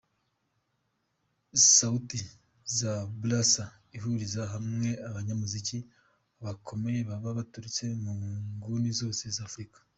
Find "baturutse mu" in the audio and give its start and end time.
7.37-8.13